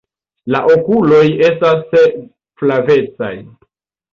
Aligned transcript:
La 0.53 0.61
okuloj 0.75 1.21
estas 1.49 1.93
flavecaj. 2.63 3.33